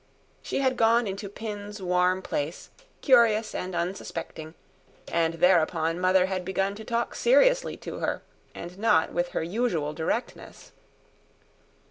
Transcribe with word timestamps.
She 0.41 0.61
had 0.61 0.77
gone 0.77 1.05
into 1.05 1.29
Pin's 1.29 1.79
warm 1.79 2.23
place, 2.23 2.71
curious 3.01 3.53
and 3.53 3.75
unsuspecting, 3.75 4.55
and 5.09 5.35
thereupon 5.35 5.99
Mother 5.99 6.25
had 6.25 6.43
begun 6.43 6.73
to 6.73 6.83
talk 6.83 7.13
seriously 7.13 7.77
to 7.77 7.99
her, 7.99 8.23
and 8.55 8.79
not 8.79 9.11
with 9.13 9.27
her 9.27 9.43
usual 9.43 9.93
directness. 9.93 10.71